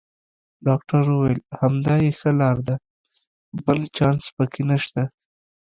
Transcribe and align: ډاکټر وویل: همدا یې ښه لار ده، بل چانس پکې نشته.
ډاکټر 0.67 1.03
وویل: 1.09 1.39
همدا 1.61 1.95
یې 2.03 2.11
ښه 2.19 2.31
لار 2.41 2.57
ده، 2.67 2.75
بل 3.65 3.79
چانس 3.95 4.23
پکې 4.35 4.63
نشته. 4.69 5.03